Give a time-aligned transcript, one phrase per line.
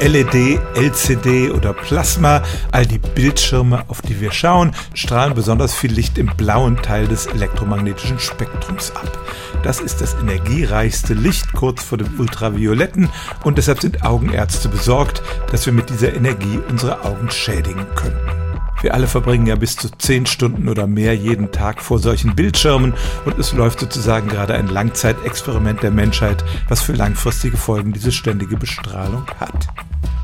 [0.00, 6.18] LED, LCD oder Plasma, all die Bildschirme, auf die wir schauen, strahlen besonders viel Licht
[6.18, 9.18] im blauen Teil des elektromagnetischen Spektrums ab.
[9.62, 13.08] Das ist das energiereichste Licht kurz vor dem Ultravioletten
[13.44, 18.45] und deshalb sind Augenärzte besorgt, dass wir mit dieser Energie unsere Augen schädigen könnten.
[18.82, 22.94] Wir alle verbringen ja bis zu zehn Stunden oder mehr jeden Tag vor solchen Bildschirmen
[23.24, 28.56] und es läuft sozusagen gerade ein Langzeitexperiment der Menschheit, was für langfristige Folgen diese ständige
[28.56, 29.66] Bestrahlung hat.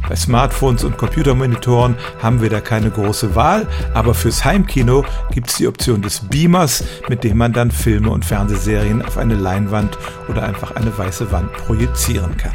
[0.09, 5.57] Bei Smartphones und Computermonitoren haben wir da keine große Wahl, aber fürs Heimkino gibt es
[5.57, 9.97] die Option des Beamers, mit dem man dann Filme und Fernsehserien auf eine Leinwand
[10.29, 12.53] oder einfach eine weiße Wand projizieren kann.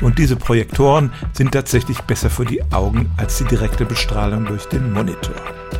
[0.00, 4.92] Und diese Projektoren sind tatsächlich besser für die Augen als die direkte Bestrahlung durch den
[4.92, 5.34] Monitor.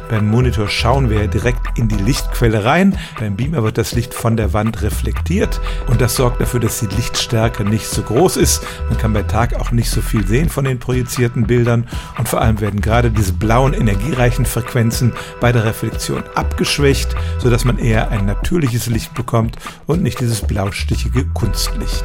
[0.08, 2.96] Beim Monitor schauen wir direkt in die Lichtquelle rein.
[3.18, 6.94] Beim Beamer wird das Licht von der Wand reflektiert und das sorgt dafür, dass die
[6.94, 8.62] Lichtstärke nicht so groß ist.
[8.88, 12.40] Man kann bei Tag auch nicht so viel sehen von den projizierten Bildern und vor
[12.42, 18.26] allem werden gerade diese blauen energiereichen Frequenzen bei der Reflexion abgeschwächt, sodass man eher ein
[18.26, 19.56] natürliches Licht bekommt
[19.86, 22.04] und nicht dieses blaustichige Kunstlicht.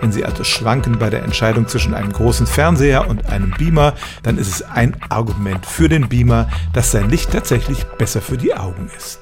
[0.00, 4.38] Wenn Sie also schwanken bei der Entscheidung zwischen einem großen Fernseher und einem Beamer, dann
[4.38, 8.90] ist es ein Argument für den Beamer, dass sein Licht tatsächlich besser für die Augen
[8.96, 9.20] ist.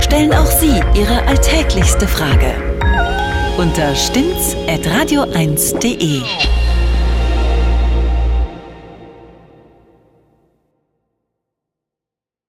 [0.00, 2.54] Stellen auch Sie Ihre alltäglichste Frage
[3.58, 6.22] unter stimmtz.radio1.de.